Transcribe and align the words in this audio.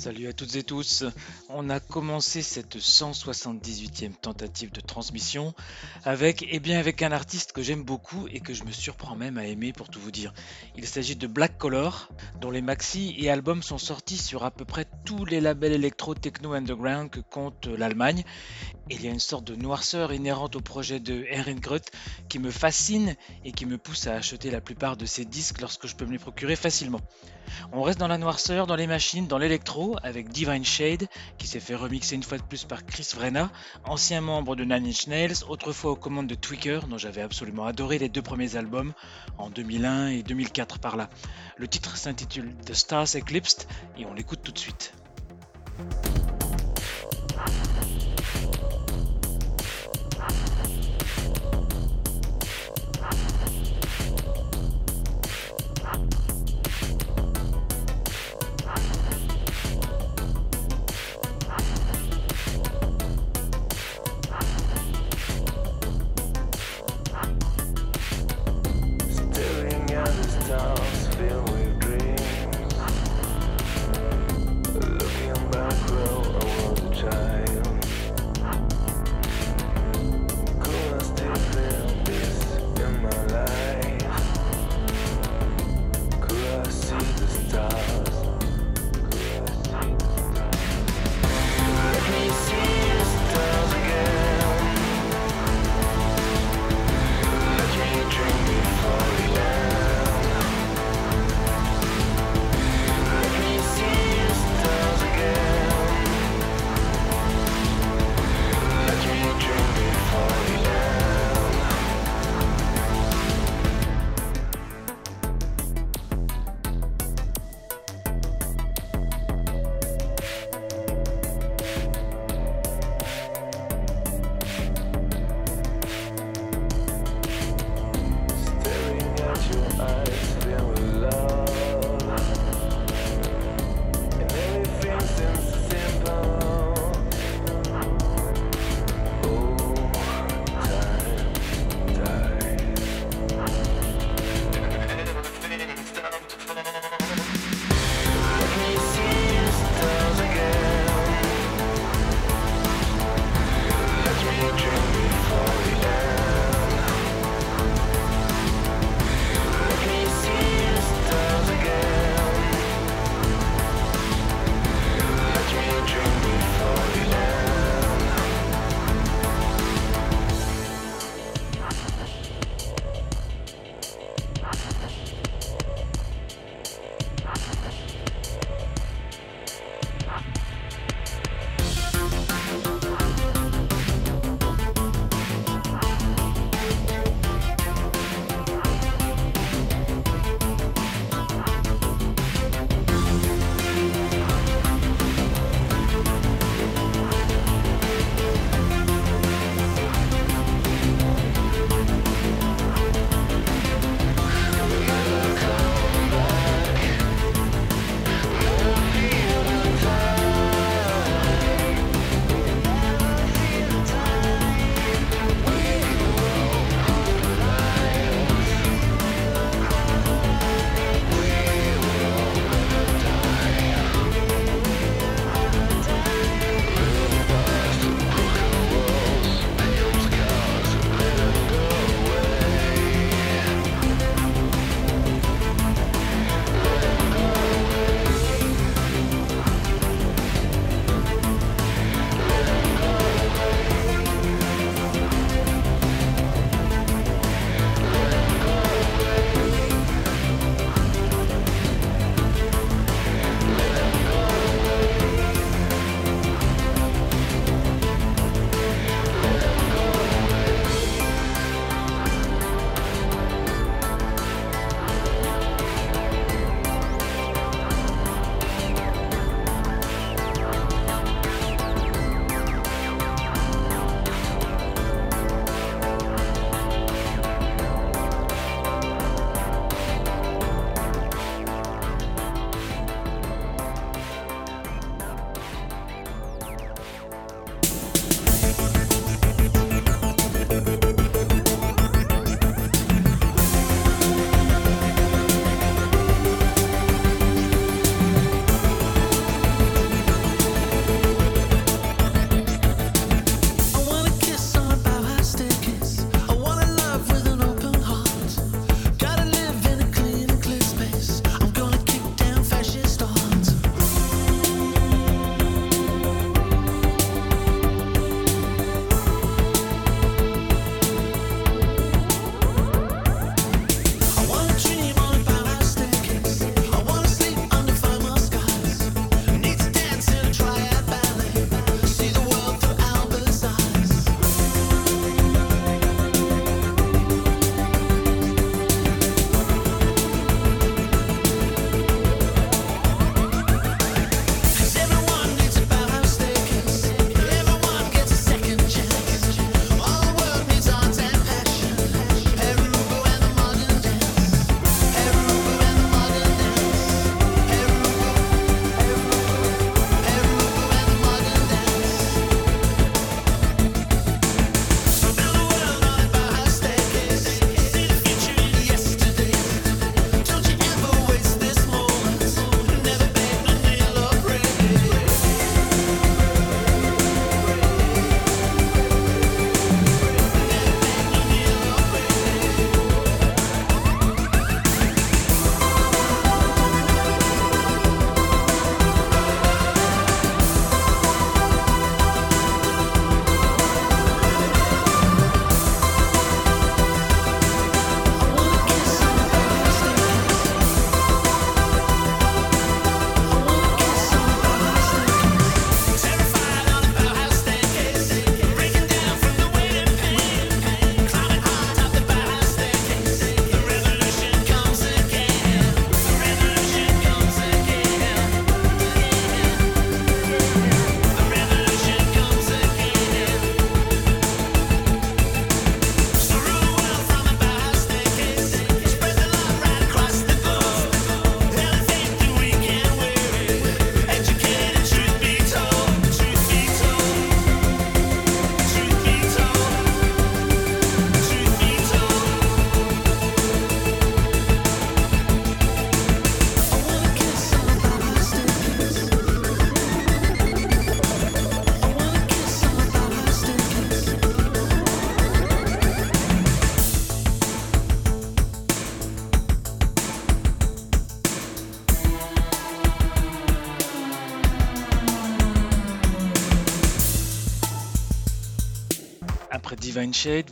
Salut 0.00 0.28
à 0.28 0.32
toutes 0.32 0.56
et 0.56 0.62
tous. 0.62 1.04
On 1.52 1.68
a 1.68 1.80
commencé 1.80 2.42
cette 2.42 2.76
178e 2.76 4.12
tentative 4.12 4.70
de 4.70 4.80
transmission 4.80 5.52
avec, 6.04 6.46
eh 6.48 6.60
bien, 6.60 6.78
avec 6.78 7.02
un 7.02 7.10
artiste 7.10 7.50
que 7.50 7.60
j'aime 7.60 7.82
beaucoup 7.82 8.28
et 8.28 8.38
que 8.38 8.54
je 8.54 8.62
me 8.62 8.70
surprends 8.70 9.16
même 9.16 9.36
à 9.36 9.46
aimer 9.46 9.72
pour 9.72 9.88
tout 9.88 9.98
vous 9.98 10.12
dire. 10.12 10.32
Il 10.76 10.86
s'agit 10.86 11.16
de 11.16 11.26
Black 11.26 11.58
Color, 11.58 12.08
dont 12.40 12.52
les 12.52 12.62
maxi 12.62 13.16
et 13.18 13.30
albums 13.30 13.64
sont 13.64 13.78
sortis 13.78 14.16
sur 14.16 14.44
à 14.44 14.52
peu 14.52 14.64
près 14.64 14.86
tous 15.04 15.24
les 15.24 15.40
labels 15.40 15.72
électro 15.72 16.14
techno 16.14 16.52
underground 16.52 17.10
que 17.10 17.20
compte 17.20 17.66
l'Allemagne. 17.66 18.22
Il 18.88 19.04
y 19.04 19.08
a 19.08 19.10
une 19.10 19.20
sorte 19.20 19.44
de 19.44 19.56
noirceur 19.56 20.12
inhérente 20.12 20.56
au 20.56 20.60
projet 20.60 21.00
de 21.00 21.24
Erin 21.30 21.54
Grutt 21.54 21.90
qui 22.28 22.38
me 22.38 22.50
fascine 22.50 23.16
et 23.44 23.52
qui 23.52 23.66
me 23.66 23.78
pousse 23.78 24.06
à 24.06 24.14
acheter 24.14 24.50
la 24.50 24.60
plupart 24.60 24.96
de 24.96 25.06
ses 25.06 25.24
disques 25.24 25.60
lorsque 25.60 25.86
je 25.86 25.96
peux 25.96 26.06
me 26.06 26.12
les 26.12 26.18
procurer 26.18 26.56
facilement. 26.56 27.00
On 27.72 27.82
reste 27.82 27.98
dans 27.98 28.08
la 28.08 28.18
noirceur, 28.18 28.66
dans 28.66 28.76
les 28.76 28.86
machines, 28.86 29.26
dans 29.26 29.38
l'électro, 29.38 29.96
avec 30.02 30.28
Divine 30.28 30.64
Shade, 30.64 31.06
qui 31.40 31.46
s'est 31.46 31.58
fait 31.58 31.74
remixer 31.74 32.14
une 32.14 32.22
fois 32.22 32.36
de 32.36 32.42
plus 32.42 32.64
par 32.64 32.84
Chris 32.84 33.08
Vrenna, 33.16 33.50
ancien 33.84 34.20
membre 34.20 34.56
de 34.56 34.64
Nine 34.64 34.86
Inch 34.86 35.06
Nails, 35.06 35.42
autrefois 35.48 35.92
aux 35.92 35.96
commandes 35.96 36.26
de 36.26 36.34
Tweaker, 36.34 36.86
dont 36.86 36.98
j'avais 36.98 37.22
absolument 37.22 37.64
adoré 37.64 37.98
les 37.98 38.10
deux 38.10 38.20
premiers 38.20 38.56
albums, 38.56 38.92
en 39.38 39.48
2001 39.48 40.08
et 40.08 40.22
2004 40.22 40.78
par 40.78 40.96
là. 40.96 41.08
Le 41.56 41.66
titre 41.66 41.96
s'intitule 41.96 42.54
The 42.66 42.74
Stars 42.74 43.16
Eclipsed, 43.16 43.66
et 43.96 44.04
on 44.04 44.12
l'écoute 44.12 44.42
tout 44.42 44.52
de 44.52 44.58
suite. 44.58 44.92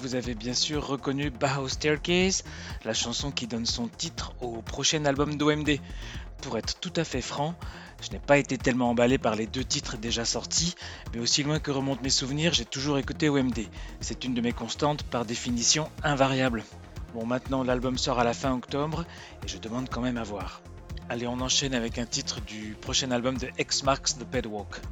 Vous 0.02 0.14
avez 0.14 0.34
bien 0.34 0.52
sûr 0.52 0.86
reconnu 0.86 1.30
Bauhaus 1.30 1.70
Staircase, 1.70 2.44
la 2.84 2.92
chanson 2.92 3.30
qui 3.30 3.46
donne 3.46 3.64
son 3.64 3.88
titre 3.88 4.34
au 4.42 4.60
prochain 4.60 5.06
album 5.06 5.36
d'OMD. 5.36 5.78
Pour 6.42 6.58
être 6.58 6.78
tout 6.80 6.92
à 6.96 7.04
fait 7.04 7.22
franc, 7.22 7.54
je 8.02 8.10
n'ai 8.10 8.18
pas 8.18 8.36
été 8.36 8.58
tellement 8.58 8.90
emballé 8.90 9.16
par 9.16 9.36
les 9.36 9.46
deux 9.46 9.64
titres 9.64 9.96
déjà 9.96 10.26
sortis, 10.26 10.74
mais 11.14 11.20
aussi 11.20 11.44
loin 11.44 11.60
que 11.60 11.70
remontent 11.70 12.02
mes 12.02 12.10
souvenirs, 12.10 12.52
j'ai 12.52 12.66
toujours 12.66 12.98
écouté 12.98 13.30
OMD. 13.30 13.58
C'est 14.00 14.22
une 14.24 14.34
de 14.34 14.42
mes 14.42 14.52
constantes, 14.52 15.02
par 15.04 15.24
définition 15.24 15.90
invariable. 16.04 16.62
Bon, 17.14 17.24
maintenant 17.24 17.64
l'album 17.64 17.96
sort 17.96 18.20
à 18.20 18.24
la 18.24 18.34
fin 18.34 18.52
octobre, 18.52 19.06
et 19.42 19.48
je 19.48 19.56
demande 19.56 19.88
quand 19.88 20.02
même 20.02 20.18
à 20.18 20.24
voir. 20.24 20.60
Allez, 21.08 21.26
on 21.26 21.40
enchaîne 21.40 21.72
avec 21.72 21.96
un 21.96 22.04
titre 22.04 22.42
du 22.42 22.76
prochain 22.78 23.12
album 23.12 23.38
de 23.38 23.48
X 23.58 23.82
Marks 23.82 24.18
The 24.18 24.24
Pedwalk. 24.24 24.82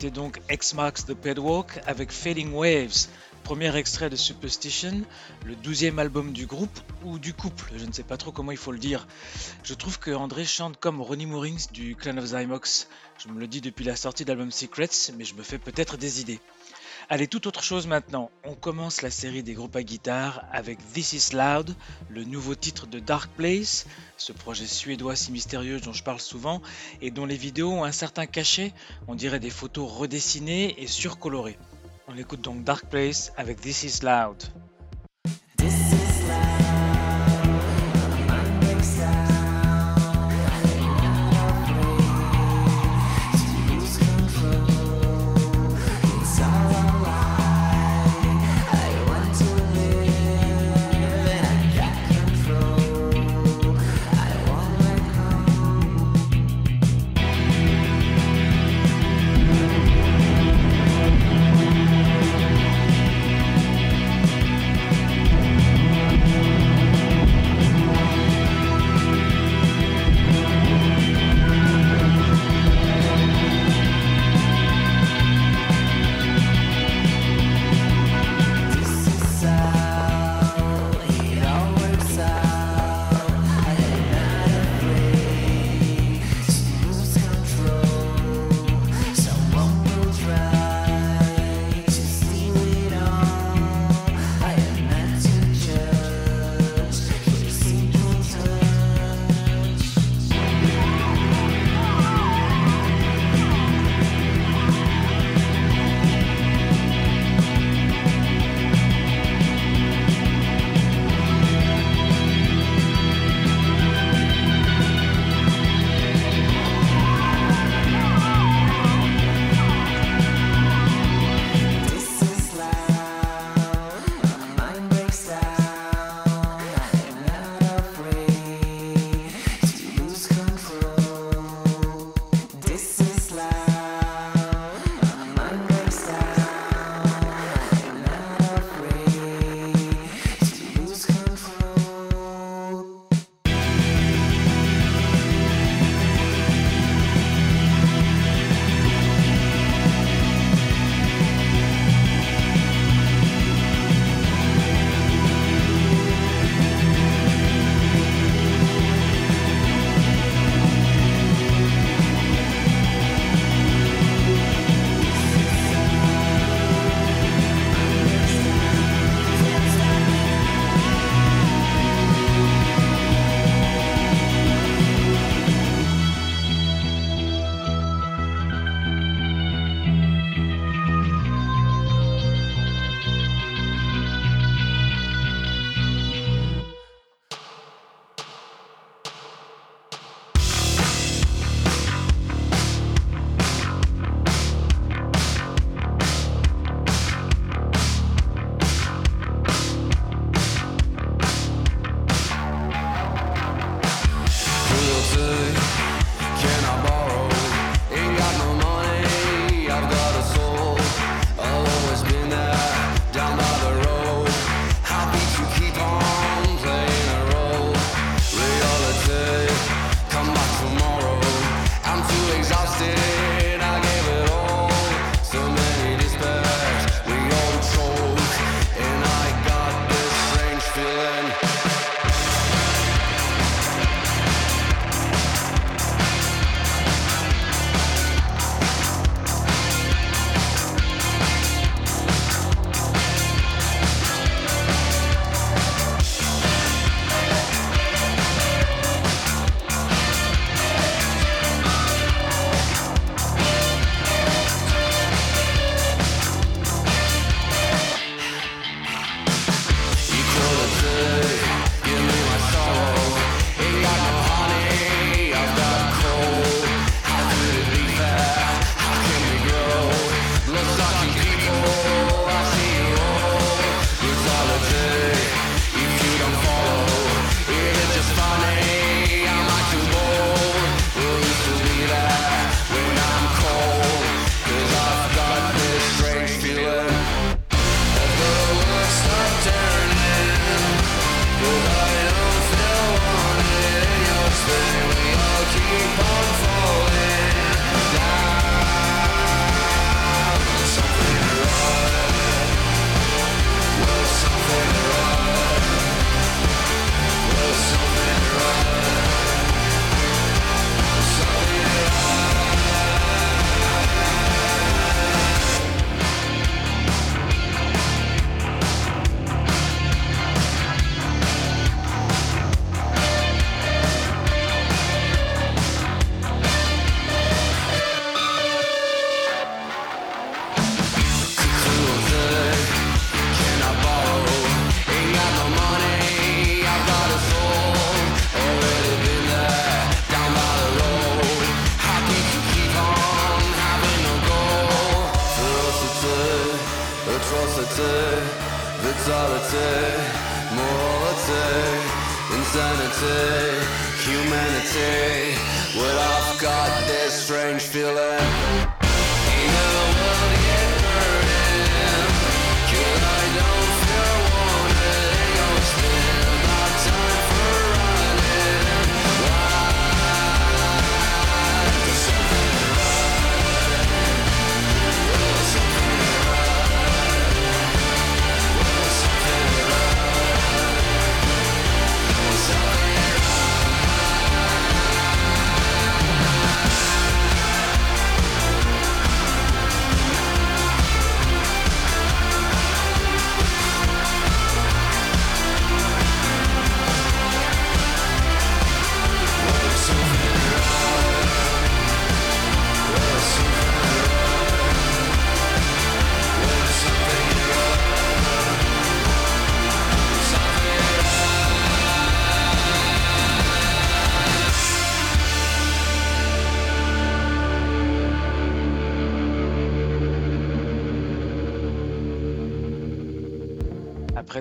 C'était 0.00 0.14
donc 0.14 0.40
X 0.48 0.74
Marks 0.74 1.06
the 1.06 1.14
Pedwalk 1.14 1.80
avec 1.84 2.12
Fading 2.12 2.52
Waves, 2.52 3.08
premier 3.42 3.74
extrait 3.76 4.08
de 4.08 4.14
Superstition, 4.14 5.02
le 5.44 5.56
douzième 5.56 5.98
album 5.98 6.32
du 6.32 6.46
groupe 6.46 6.78
ou 7.04 7.18
du 7.18 7.34
couple, 7.34 7.72
je 7.76 7.84
ne 7.84 7.90
sais 7.90 8.04
pas 8.04 8.16
trop 8.16 8.30
comment 8.30 8.52
il 8.52 8.58
faut 8.58 8.70
le 8.70 8.78
dire. 8.78 9.08
Je 9.64 9.74
trouve 9.74 9.98
que 9.98 10.12
André 10.12 10.44
chante 10.44 10.78
comme 10.78 11.00
Ronnie 11.00 11.26
Moorings 11.26 11.72
du 11.72 11.96
Clan 11.96 12.16
of 12.16 12.26
Zymox. 12.26 12.86
Je 13.18 13.26
me 13.26 13.40
le 13.40 13.48
dis 13.48 13.60
depuis 13.60 13.84
la 13.84 13.96
sortie 13.96 14.24
d'album 14.24 14.52
Secrets, 14.52 15.10
mais 15.16 15.24
je 15.24 15.34
me 15.34 15.42
fais 15.42 15.58
peut-être 15.58 15.96
des 15.96 16.20
idées. 16.20 16.38
Allez, 17.10 17.26
toute 17.26 17.46
autre 17.46 17.62
chose 17.62 17.86
maintenant. 17.86 18.30
On 18.44 18.54
commence 18.54 19.00
la 19.00 19.08
série 19.08 19.42
des 19.42 19.54
groupes 19.54 19.76
à 19.76 19.82
guitare 19.82 20.44
avec 20.52 20.78
This 20.92 21.14
Is 21.14 21.34
Loud, 21.34 21.74
le 22.10 22.22
nouveau 22.24 22.54
titre 22.54 22.86
de 22.86 22.98
Dark 22.98 23.30
Place, 23.30 23.86
ce 24.18 24.32
projet 24.32 24.66
suédois 24.66 25.16
si 25.16 25.32
mystérieux 25.32 25.80
dont 25.80 25.94
je 25.94 26.02
parle 26.02 26.20
souvent 26.20 26.60
et 27.00 27.10
dont 27.10 27.24
les 27.24 27.38
vidéos 27.38 27.70
ont 27.70 27.84
un 27.84 27.92
certain 27.92 28.26
cachet, 28.26 28.74
on 29.06 29.14
dirait 29.14 29.40
des 29.40 29.48
photos 29.48 29.90
redessinées 29.90 30.74
et 30.82 30.86
surcolorées. 30.86 31.56
On 32.08 32.16
écoute 32.18 32.42
donc 32.42 32.62
Dark 32.62 32.84
Place 32.90 33.32
avec 33.38 33.58
This 33.58 33.84
Is 33.84 34.04
Loud. 34.04 34.44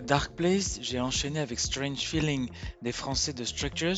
Dark 0.07 0.31
Place, 0.37 0.79
j'ai 0.81 1.01
enchaîné 1.01 1.41
avec 1.41 1.59
Strange 1.59 1.97
Feeling 1.97 2.49
des 2.81 2.93
Français 2.93 3.33
de 3.33 3.43
Structures, 3.43 3.97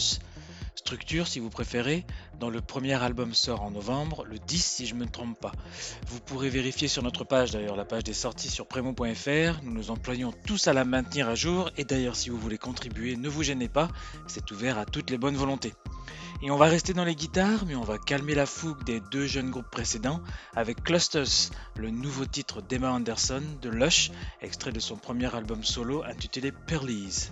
Structure 0.73 1.27
si 1.27 1.39
vous 1.39 1.51
préférez, 1.51 2.03
dont 2.39 2.49
le 2.49 2.61
premier 2.61 2.95
album 2.95 3.35
sort 3.35 3.61
en 3.61 3.69
novembre, 3.69 4.25
le 4.25 4.39
10 4.39 4.57
si 4.59 4.87
je 4.87 4.95
ne 4.95 5.01
me 5.01 5.05
trompe 5.05 5.39
pas. 5.39 5.51
Vous 6.07 6.19
pourrez 6.19 6.49
vérifier 6.49 6.87
sur 6.87 7.03
notre 7.03 7.25
page 7.25 7.51
d'ailleurs, 7.51 7.75
la 7.75 7.85
page 7.85 8.03
des 8.05 8.15
sorties 8.15 8.49
sur 8.49 8.65
premo.fr, 8.65 9.61
nous 9.61 9.71
nous 9.71 9.91
employons 9.91 10.33
tous 10.47 10.67
à 10.67 10.73
la 10.73 10.83
maintenir 10.83 11.29
à 11.29 11.35
jour 11.35 11.69
et 11.77 11.83
d'ailleurs 11.83 12.15
si 12.15 12.31
vous 12.31 12.39
voulez 12.39 12.57
contribuer, 12.57 13.15
ne 13.15 13.29
vous 13.29 13.43
gênez 13.43 13.69
pas, 13.69 13.89
c'est 14.25 14.49
ouvert 14.49 14.79
à 14.79 14.85
toutes 14.85 15.11
les 15.11 15.19
bonnes 15.19 15.37
volontés. 15.37 15.73
Et 16.41 16.51
on 16.51 16.55
va 16.55 16.67
rester 16.67 16.93
dans 16.93 17.03
les 17.03 17.15
guitares, 17.15 17.65
mais 17.65 17.75
on 17.75 17.83
va 17.83 17.97
calmer 17.97 18.33
la 18.33 18.45
fougue 18.45 18.81
des 18.85 19.01
deux 19.11 19.27
jeunes 19.27 19.51
groupes 19.51 19.69
précédents 19.69 20.21
avec 20.55 20.83
Clusters, 20.83 21.51
le 21.75 21.89
nouveau 21.89 22.25
titre 22.25 22.61
d'Emma 22.61 22.91
Anderson 22.91 23.43
de 23.61 23.69
Lush, 23.69 24.11
extrait 24.41 24.71
de 24.71 24.79
son 24.79 24.95
premier 24.95 25.35
album 25.35 25.65
solo 25.65 26.01
intitulé 26.03 26.53
Pearlies. 26.53 27.29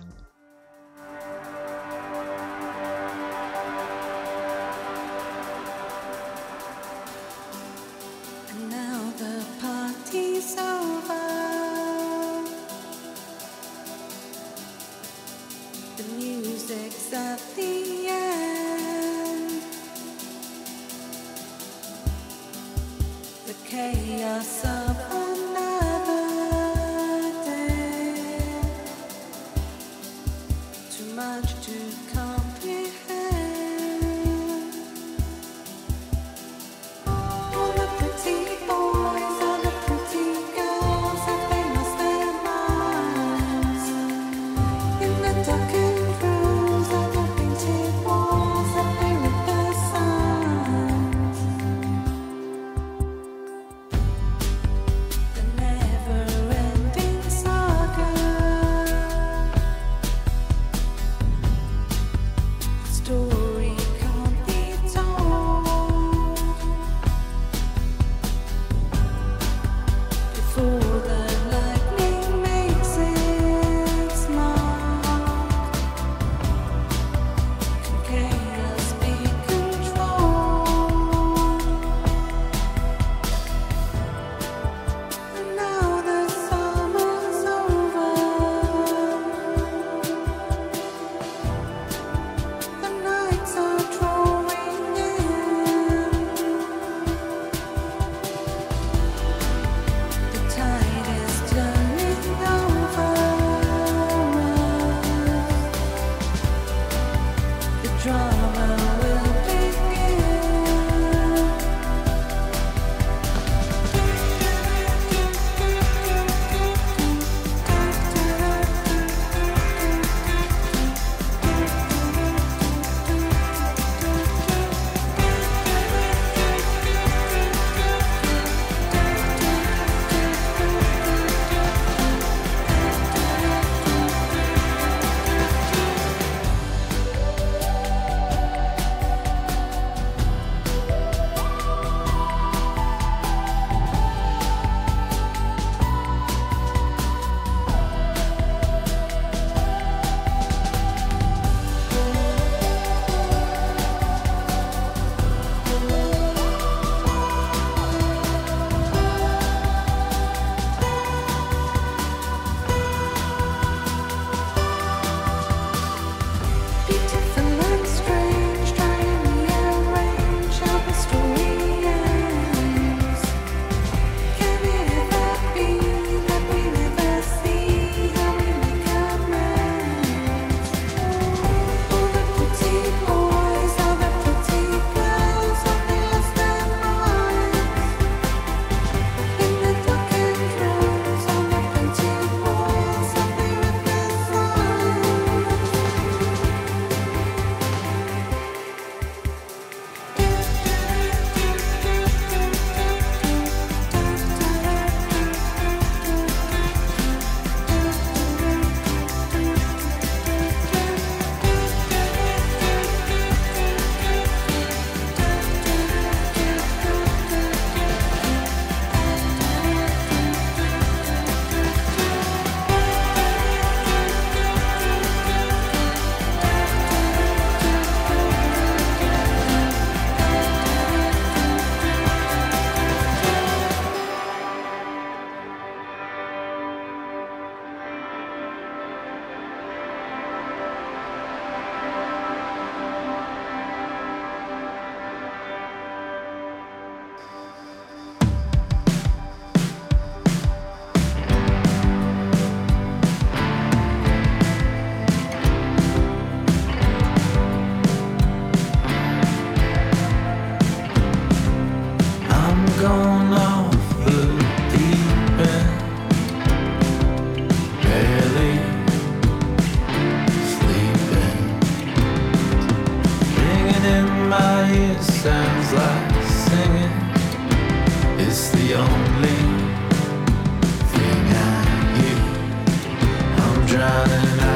na 284.08 284.16
na 284.24 284.34
na 284.36 284.47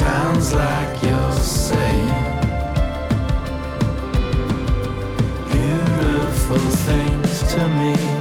sounds 0.00 0.54
like 0.54 1.02
you're 1.02 1.32
saying 1.32 2.08
beautiful 5.52 6.58
things 6.86 7.52
to 7.52 7.68
me. 7.68 8.19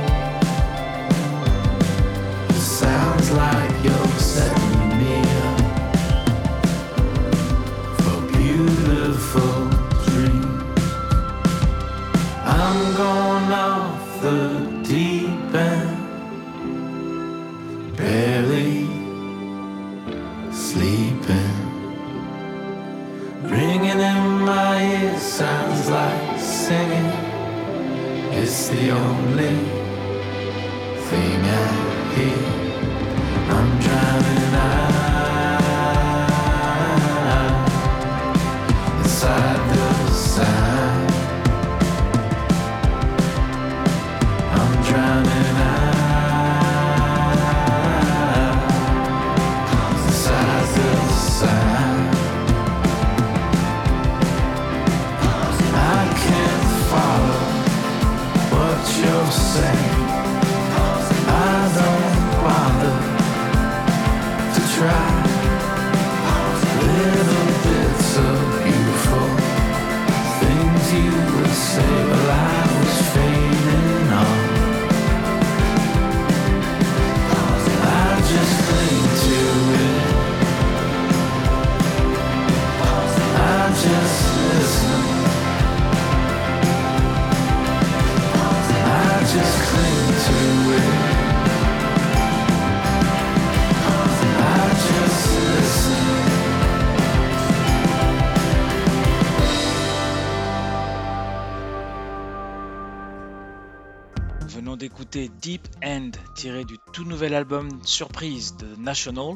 Venons 104.49 104.77
d'écouter 104.77 105.29
Deep 105.43 105.67
End, 105.85 106.09
tiré 106.33 106.65
du 106.65 106.79
tout 106.91 107.03
nouvel 107.03 107.35
album 107.35 107.69
Surprise 107.83 108.57
de 108.57 108.75
National, 108.77 109.35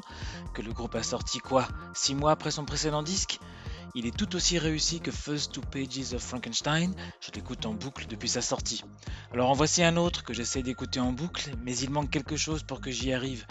que 0.56 0.63
le 0.63 0.73
groupe 0.73 0.95
a 0.95 1.04
sorti 1.04 1.38
quoi 1.38 1.67
6 1.93 2.15
mois 2.15 2.32
après 2.32 2.49
son 2.49 2.66
précédent 2.66 3.03
disque 3.03 3.39
Il 3.93 4.07
est 4.07 4.18
tout 4.18 4.36
aussi 4.36 4.57
réussi 4.57 5.01
que 5.01 5.11
First 5.11 5.51
Two 5.51 5.61
Pages 5.61 6.16
of 6.16 6.24
Frankenstein, 6.24 6.95
je 7.22 7.30
l'écoute 7.36 7.68
en 7.68 7.76
boucle 7.76 8.07
depuis 8.07 8.28
sa 8.28 8.41
sortie. 8.41 8.84
Alors 9.32 9.51
en 9.51 9.53
voici 9.53 9.84
un 9.84 9.97
autre 9.97 10.24
que 10.24 10.34
j'essaie 10.34 10.64
d'écouter 10.64 10.99
en 10.99 11.11
boucle, 11.11 11.51
mais 11.64 11.78
il 11.78 11.91
manque 11.91 12.09
quelque 12.09 12.36
chose 12.36 12.64
pour 12.64 12.82
que 12.82 12.89
j'y 12.89 13.14
arrive. 13.14 13.45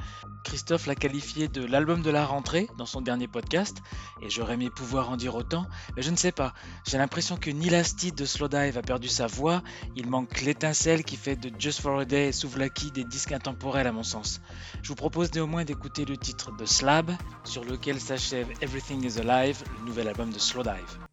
Christophe 0.44 0.86
l'a 0.86 0.94
qualifié 0.94 1.48
de 1.48 1.64
l'album 1.64 2.02
de 2.02 2.10
la 2.10 2.26
rentrée 2.26 2.68
dans 2.78 2.86
son 2.86 3.00
dernier 3.00 3.28
podcast, 3.28 3.78
et 4.20 4.30
j'aurais 4.30 4.54
aimé 4.54 4.70
pouvoir 4.70 5.10
en 5.10 5.16
dire 5.16 5.34
autant, 5.34 5.66
mais 5.96 6.02
je 6.02 6.10
ne 6.10 6.16
sais 6.16 6.32
pas. 6.32 6.54
J'ai 6.86 6.98
l'impression 6.98 7.36
que 7.36 7.50
Nilasti 7.50 8.12
de 8.12 8.24
Slowdive 8.24 8.78
a 8.78 8.82
perdu 8.82 9.08
sa 9.08 9.26
voix, 9.26 9.62
il 9.96 10.08
manque 10.08 10.40
l'étincelle 10.42 11.04
qui 11.04 11.16
fait 11.16 11.36
de 11.36 11.50
Just 11.58 11.80
for 11.80 12.00
a 12.00 12.04
Day 12.04 12.28
et 12.28 12.32
Souvlaki 12.32 12.90
des 12.90 13.04
disques 13.04 13.32
intemporels 13.32 13.86
à 13.86 13.92
mon 13.92 14.02
sens. 14.02 14.40
Je 14.82 14.88
vous 14.88 14.96
propose 14.96 15.32
néanmoins 15.34 15.64
d'écouter 15.64 16.04
le 16.04 16.16
titre 16.16 16.56
de 16.56 16.64
Slab, 16.64 17.12
sur 17.44 17.64
lequel 17.64 18.00
s'achève 18.00 18.48
Everything 18.60 19.04
is 19.04 19.18
Alive, 19.18 19.62
le 19.78 19.86
nouvel 19.86 20.08
album 20.08 20.30
de 20.30 20.38
Slowdive. 20.38 21.11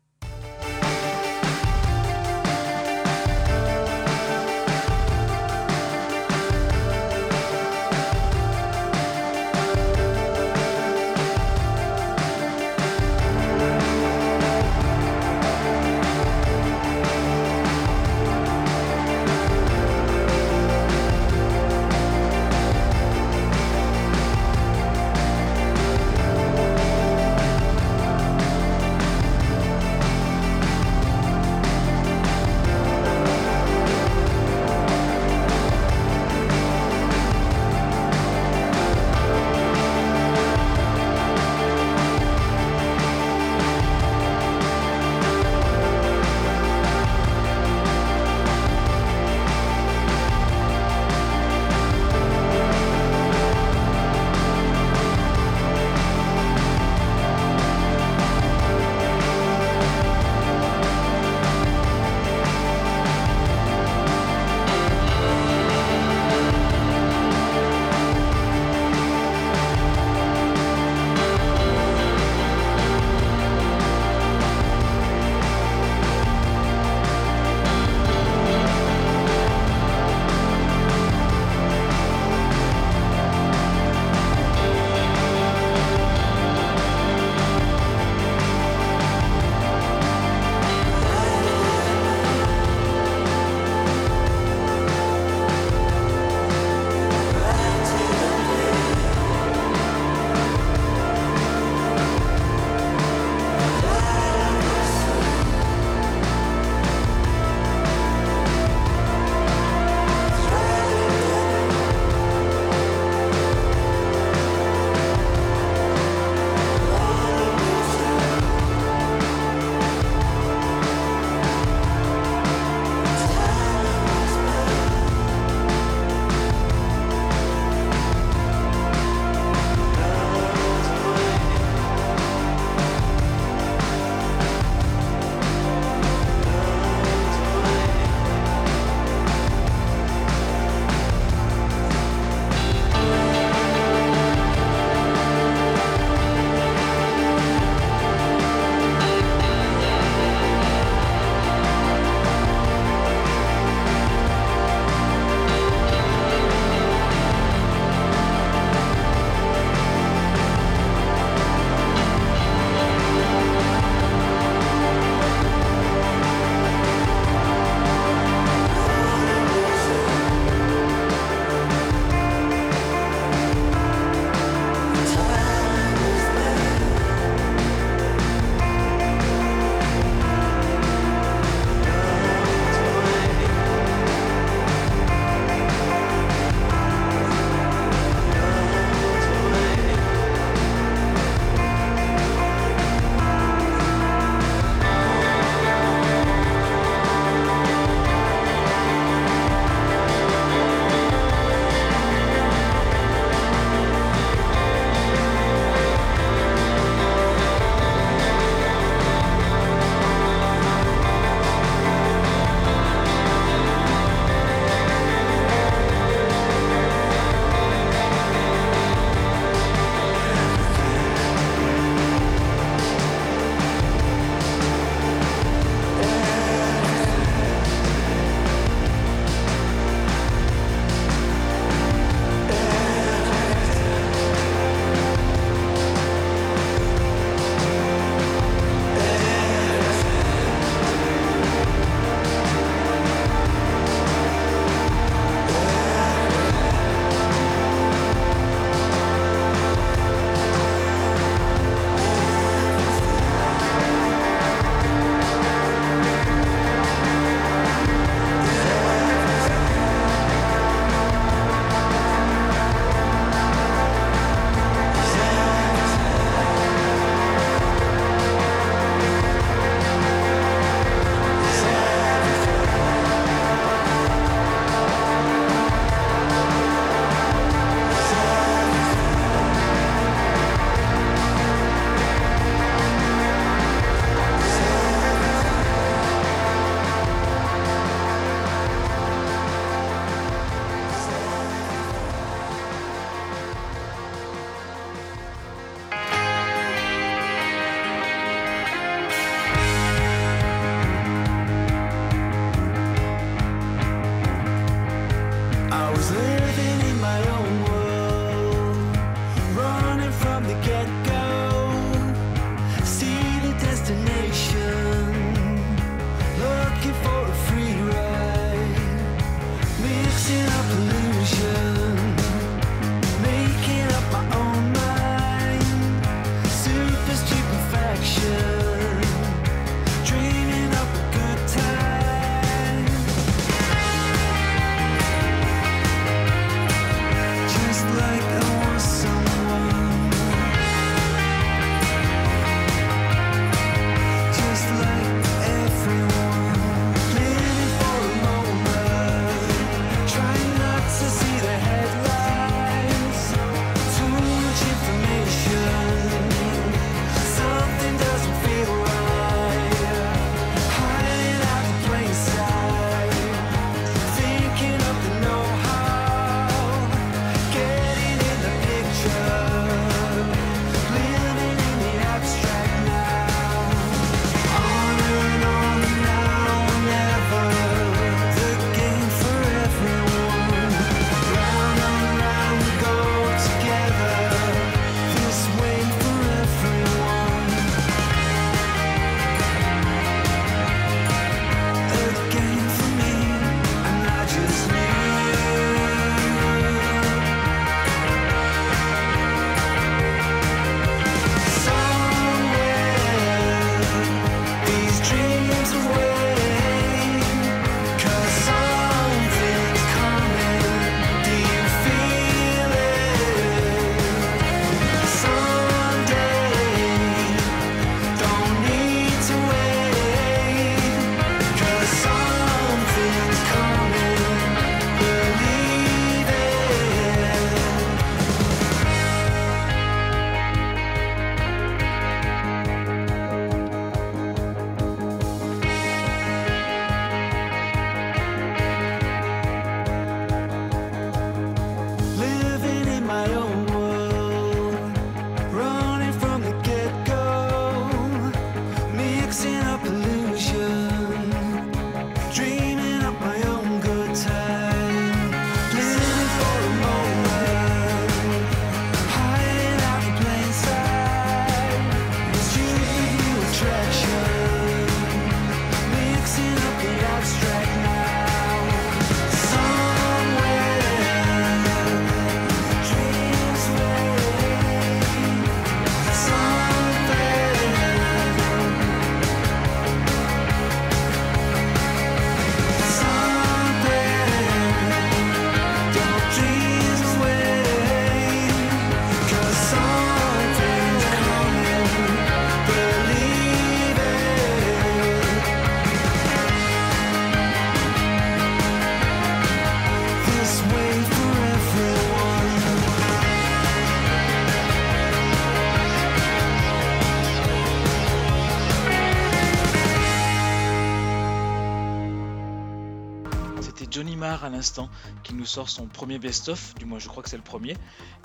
L'instant 514.59 514.89
qui 515.23 515.33
nous 515.33 515.45
sort 515.45 515.69
son 515.69 515.87
premier 515.87 516.19
best-of, 516.19 516.75
du 516.75 516.83
moins 516.83 516.99
je 516.99 517.07
crois 517.07 517.23
que 517.23 517.29
c'est 517.29 517.37
le 517.37 517.43
premier, 517.43 517.77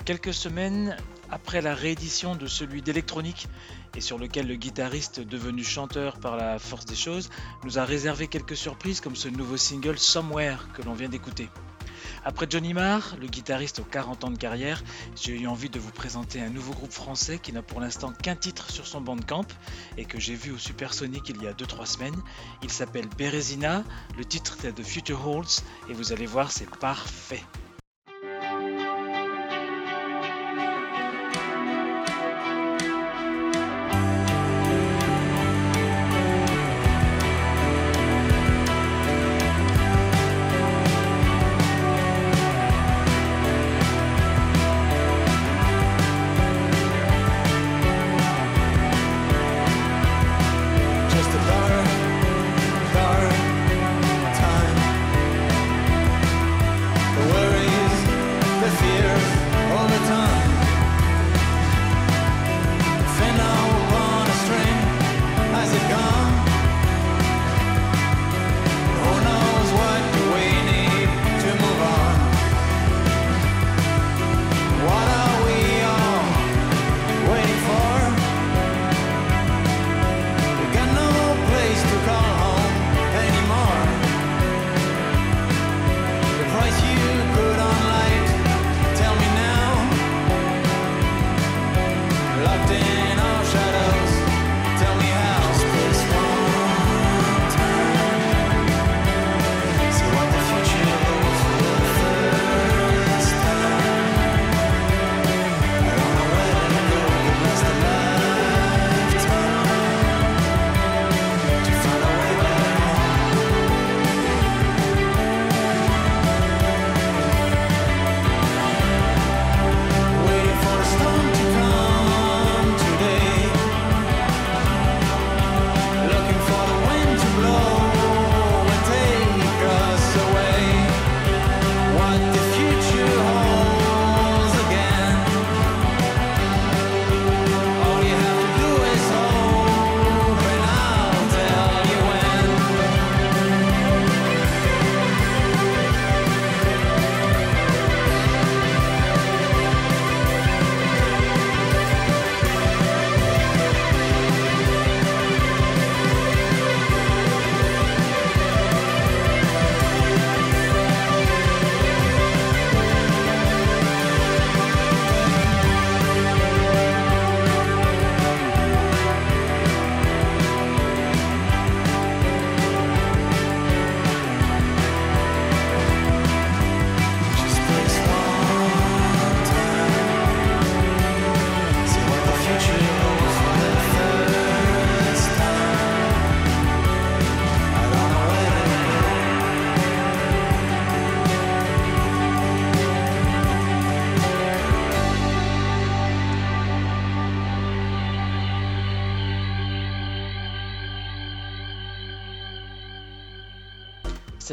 quelques 0.03 0.33
semaines 0.33 0.97
après 1.31 1.61
la 1.61 1.73
réédition 1.73 2.35
de 2.35 2.45
celui 2.45 2.81
d'Electronic 2.81 3.47
et 3.95 4.01
sur 4.01 4.17
lequel 4.17 4.45
le 4.45 4.55
guitariste 4.55 5.21
devenu 5.21 5.63
chanteur 5.63 6.19
par 6.19 6.35
la 6.35 6.59
force 6.59 6.83
des 6.83 6.95
choses 6.95 7.29
nous 7.63 7.79
a 7.79 7.85
réservé 7.85 8.27
quelques 8.27 8.57
surprises 8.57 8.99
comme 8.99 9.15
ce 9.15 9.29
nouveau 9.29 9.55
single 9.55 9.97
Somewhere 9.97 10.67
que 10.73 10.81
l'on 10.81 10.93
vient 10.93 11.07
d'écouter. 11.07 11.47
Après 12.27 12.47
Johnny 12.49 12.73
Marr, 12.73 13.15
le 13.21 13.27
guitariste 13.27 13.77
aux 13.77 13.83
40 13.83 14.23
ans 14.23 14.31
de 14.31 14.37
carrière, 14.39 14.83
j'ai 15.15 15.39
eu 15.39 15.45
envie 15.45 15.69
de 15.69 15.77
vous 15.77 15.91
présenter 15.91 16.41
un 16.41 16.49
nouveau 16.49 16.73
groupe 16.73 16.91
français 16.91 17.37
qui 17.37 17.53
n'a 17.53 17.61
pour 17.61 17.79
l'instant 17.79 18.11
qu'un 18.13 18.35
titre 18.35 18.71
sur 18.71 18.87
son 18.87 18.99
bandcamp 18.99 19.45
et 19.99 20.05
que 20.05 20.19
j'ai 20.19 20.33
vu 20.33 20.51
au 20.51 20.57
Supersonic 20.57 21.29
il 21.29 21.43
y 21.43 21.47
a 21.47 21.53
2-3 21.53 21.85
semaines. 21.85 22.19
Il 22.63 22.71
s'appelle 22.71 23.07
Berezina, 23.15 23.83
le 24.17 24.25
titre 24.25 24.57
est 24.65 24.73
The 24.73 24.83
Future 24.83 25.27
Holds 25.27 25.61
et 25.87 25.93
vous 25.93 26.13
allez 26.13 26.25
voir 26.25 26.51
c'est 26.51 26.69
parfait. 26.79 27.43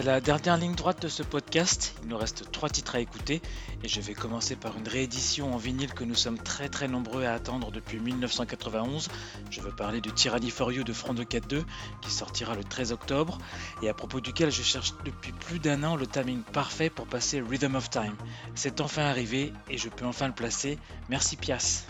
C'est 0.03 0.09
la 0.09 0.21
dernière 0.21 0.57
ligne 0.57 0.75
droite 0.75 1.01
de 1.01 1.07
ce 1.07 1.23
podcast. 1.23 1.95
Il 2.03 2.09
nous 2.09 2.17
reste 2.17 2.51
trois 2.51 2.69
titres 2.69 2.97
à 2.97 2.99
écouter 2.99 3.41
et 3.85 3.89
je 3.89 4.01
vais 4.01 4.15
commencer 4.15 4.57
par 4.57 4.77
une 4.77 4.89
réédition 4.89 5.55
en 5.55 5.59
vinyle 5.59 5.95
que 5.95 6.03
nous 6.03 6.17
sommes 6.17 6.41
très 6.41 6.69
très 6.69 6.89
nombreux 6.89 7.25
à 7.25 7.35
attendre 7.35 7.71
depuis 7.71 8.01
1991. 8.01 9.09
Je 9.49 9.61
veux 9.61 9.71
parler 9.71 10.01
de 10.01 10.11
Tyranny 10.11 10.51
for 10.51 10.73
You 10.73 10.83
de 10.83 10.93
Front 10.93 11.15
de 11.15 11.23
4-2 11.23 11.63
qui 12.01 12.11
sortira 12.11 12.57
le 12.57 12.65
13 12.65 12.91
octobre 12.91 13.39
et 13.81 13.89
à 13.89 13.95
propos 13.95 14.21
duquel 14.21 14.51
je 14.51 14.63
cherche 14.63 14.93
depuis 15.05 15.31
plus 15.31 15.61
d'un 15.61 15.85
an 15.85 15.95
le 15.95 16.09
timing 16.09 16.43
parfait 16.43 16.91
pour 16.91 17.07
passer 17.07 17.41
Rhythm 17.41 17.77
of 17.77 17.89
Time. 17.89 18.17
C'est 18.57 18.81
enfin 18.81 19.05
arrivé 19.05 19.53
et 19.71 19.79
je 19.79 19.89
peux 19.89 20.05
enfin 20.05 20.27
le 20.27 20.35
placer. 20.35 20.81
Merci 21.11 21.37
Pias. 21.37 21.87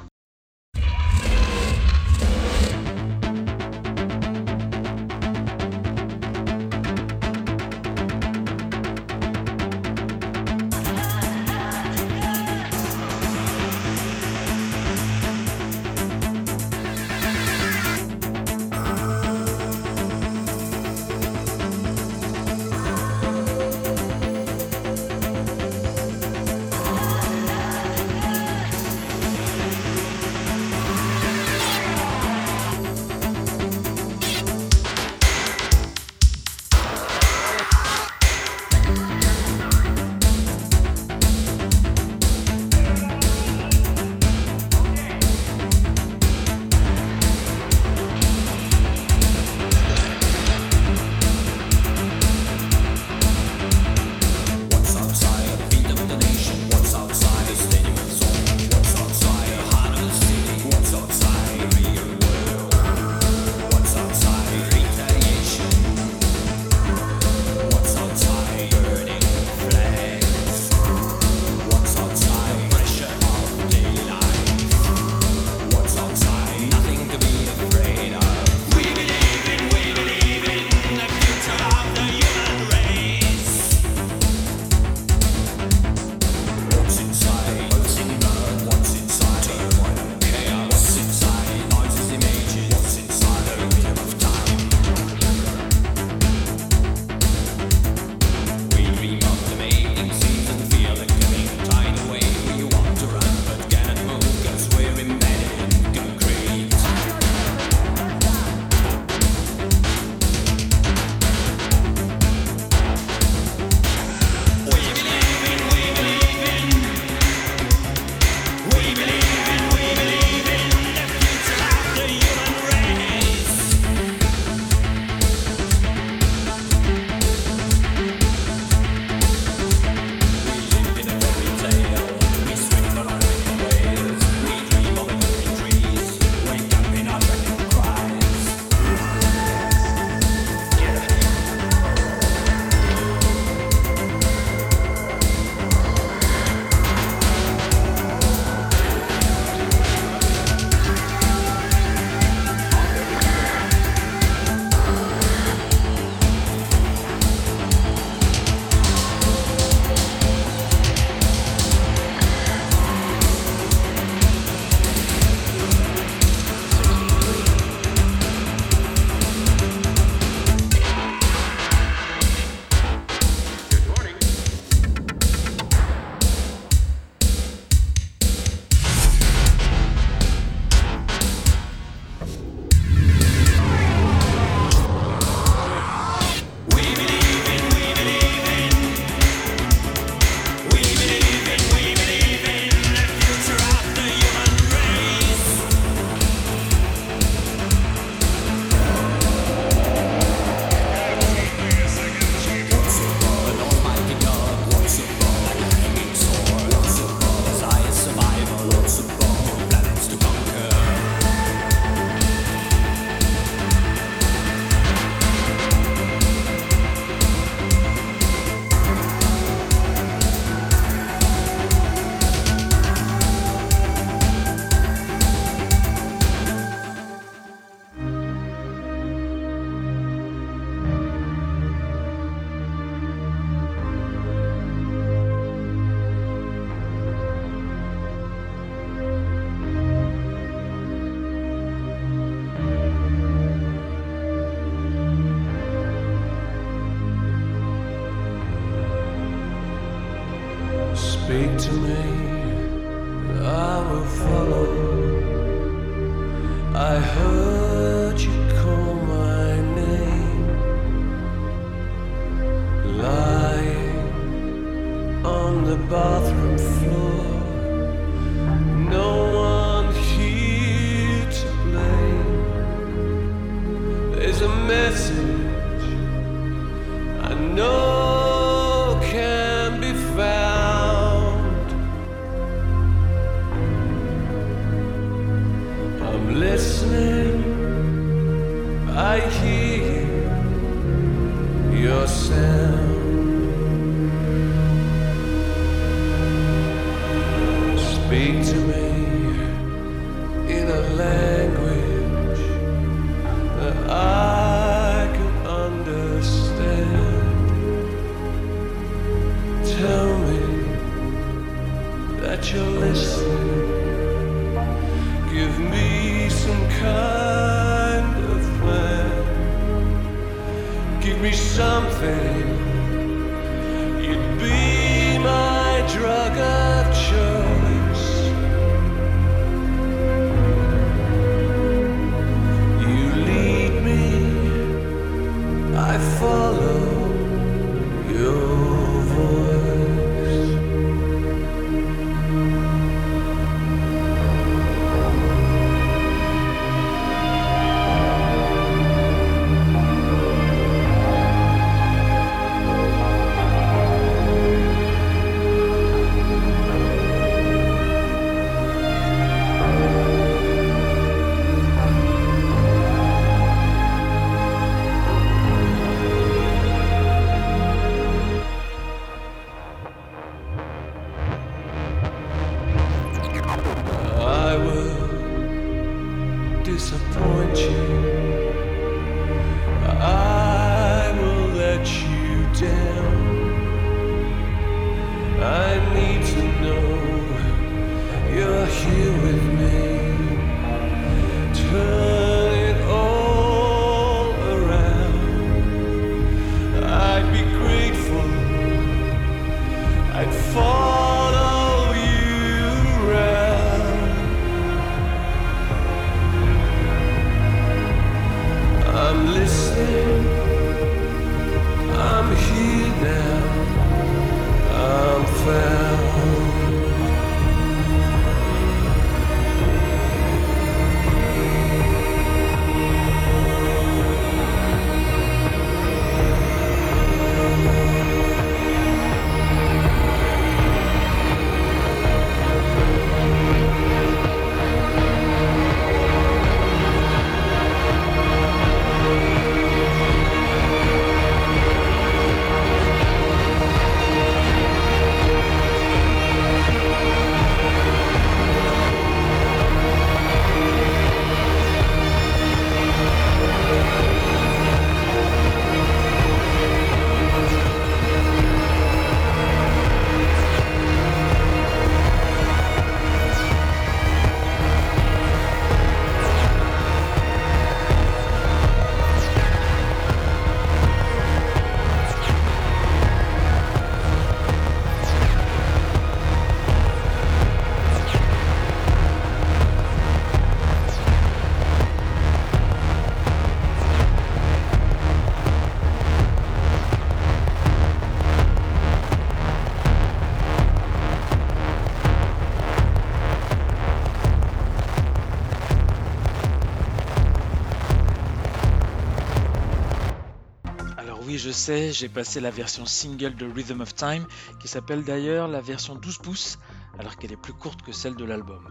Je 501.43 501.51
sais, 501.51 501.93
j'ai 501.93 502.09
passé 502.09 502.39
la 502.39 502.53
version 502.53 502.87
single 502.87 503.35
de 503.35 503.47
Rhythm 503.47 503.81
of 503.81 503.97
Time, 503.97 504.25
qui 504.61 504.69
s'appelle 504.69 505.03
d'ailleurs 505.03 505.49
la 505.49 505.61
version 505.61 505.97
12 505.97 506.19
pouces, 506.19 506.59
alors 507.01 507.17
qu'elle 507.17 507.33
est 507.33 507.37
plus 507.37 507.53
courte 507.53 507.83
que 507.83 507.91
celle 507.91 508.15
de 508.15 508.25
l'album. 508.25 508.65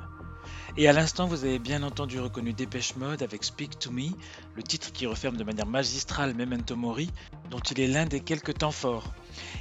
Et 0.77 0.87
à 0.87 0.93
l'instant, 0.93 1.27
vous 1.27 1.43
avez 1.43 1.59
bien 1.59 1.83
entendu 1.83 2.21
reconnu 2.21 2.53
Dépêche 2.53 2.95
Mode 2.95 3.23
avec 3.23 3.43
Speak 3.43 3.77
to 3.77 3.91
Me, 3.91 4.11
le 4.55 4.63
titre 4.63 4.93
qui 4.93 5.05
referme 5.05 5.35
de 5.35 5.43
manière 5.43 5.65
magistrale 5.65 6.33
Memento 6.33 6.77
Mori, 6.77 7.11
dont 7.49 7.59
il 7.59 7.81
est 7.81 7.87
l'un 7.87 8.05
des 8.05 8.21
quelques 8.21 8.59
temps 8.59 8.71
forts. 8.71 9.11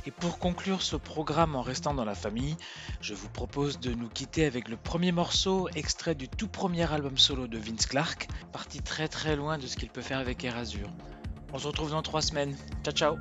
Et 0.07 0.13
pour 0.13 0.39
conclure 0.39 0.81
ce 0.81 0.95
programme 0.95 1.57
en 1.57 1.63
restant 1.63 1.95
dans 1.95 2.05
la 2.05 2.15
famille, 2.15 2.57
je 3.01 3.15
vous 3.15 3.29
propose 3.29 3.81
de 3.81 3.93
nous 3.93 4.09
quitter 4.09 4.45
avec 4.45 4.69
le 4.69 4.77
premier 4.77 5.11
morceau 5.11 5.69
extrait 5.75 6.15
du 6.15 6.29
tout 6.29 6.47
premier 6.47 6.89
album 6.93 7.19
solo 7.19 7.49
de 7.49 7.59
Vince 7.59 7.87
Clark, 7.87 8.29
parti 8.53 8.81
très 8.81 9.09
très 9.09 9.35
loin 9.35 9.59
de 9.59 9.67
ce 9.67 9.77
qu'il 9.77 9.91
peut 9.91 10.01
faire 10.01 10.19
avec 10.19 10.45
Azur. 10.45 10.89
On 11.53 11.59
se 11.59 11.67
retrouve 11.67 11.91
dans 11.91 12.03
trois 12.03 12.23
semaines. 12.23 12.57
Ciao, 12.85 12.95
ciao. 12.95 13.19